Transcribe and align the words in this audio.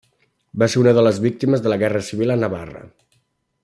Va 0.63 0.69
ser 0.75 0.79
una 0.83 0.93
de 0.99 1.03
les 1.09 1.19
víctimes 1.27 1.63
de 1.67 1.73
la 1.73 1.79
Guerra 1.85 2.03
Civil 2.11 2.37
a 2.37 2.41
Navarra. 2.45 2.87